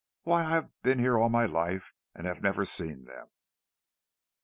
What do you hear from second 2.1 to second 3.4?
and have never seen them!"